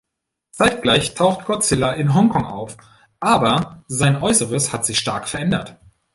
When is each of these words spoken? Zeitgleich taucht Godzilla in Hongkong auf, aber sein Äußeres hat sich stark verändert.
Zeitgleich 0.49 1.13
taucht 1.13 1.45
Godzilla 1.45 1.91
in 1.91 2.15
Hongkong 2.15 2.43
auf, 2.47 2.75
aber 3.19 3.83
sein 3.87 4.15
Äußeres 4.19 4.73
hat 4.73 4.83
sich 4.83 4.97
stark 4.97 5.27
verändert. 5.29 5.79